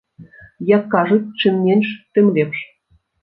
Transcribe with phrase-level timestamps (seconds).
[0.77, 2.59] Як кажуць, чым менш, тым лепш!